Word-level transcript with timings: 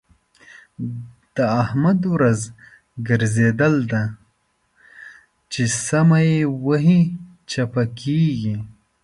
د 1.35 1.37
احمد 1.61 1.99
ورځ 2.13 2.39
ګرځېدل 3.07 3.75
ده؛ 3.91 4.03
چې 5.51 5.61
سمه 5.87 6.19
يې 6.29 6.39
وهي- 6.65 7.01
چپه 7.51 7.83
کېږي. 7.99 8.55